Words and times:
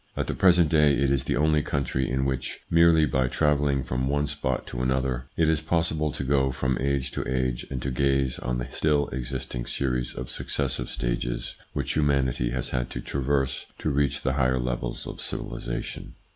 At 0.17 0.25
the 0.25 0.33
present 0.33 0.69
day 0.69 0.95
it 0.95 1.11
is 1.11 1.25
the 1.25 1.35
only 1.37 1.61
country 1.61 2.09
in 2.09 2.25
which, 2.25 2.61
merely 2.71 3.05
by 3.05 3.27
travelling 3.27 3.83
from 3.83 4.07
one 4.07 4.25
spot 4.25 4.65
to 4.65 4.81
another, 4.81 5.27
it 5.37 5.47
is 5.47 5.61
possible 5.61 6.11
to 6.13 6.23
go 6.23 6.51
from 6.51 6.79
age 6.81 7.11
to 7.11 7.27
age 7.31 7.67
and 7.69 7.79
to 7.83 7.91
gaze 7.91 8.39
on 8.39 8.57
the 8.57 8.67
still 8.71 9.09
existing 9.09 9.67
series 9.67 10.15
of 10.15 10.27
successive 10.27 10.89
stages 10.89 11.53
which 11.73 11.93
humanity 11.93 12.49
has 12.49 12.69
had 12.71 12.89
to 12.89 12.99
traverse 12.99 13.67
to 13.77 13.91
reach 13.91 14.23
the 14.23 14.33
higher 14.33 14.57
levels 14.57 15.05
of 15.05 15.21
civilisation. 15.21 16.15